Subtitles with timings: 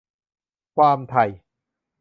[0.79, 1.29] ความ "ไทย"